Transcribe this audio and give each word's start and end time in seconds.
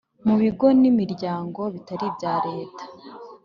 mu 0.25 0.35
bigo 0.41 0.67
n’imiryango 0.81 1.61
bitari 1.73 2.05
ibya 2.09 2.33
leta; 2.47 2.83